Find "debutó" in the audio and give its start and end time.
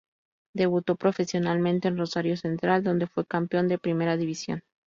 0.55-0.95